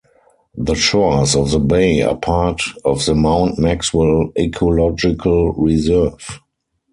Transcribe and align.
The 0.57 0.73
shores 0.73 1.35
of 1.35 1.51
the 1.51 1.59
bay 1.59 2.01
are 2.01 2.15
part 2.17 2.59
of 2.83 3.05
the 3.05 3.13
Mount 3.13 3.59
Maxwell 3.59 4.31
Ecological 4.35 5.51
Reserve. 5.51 6.39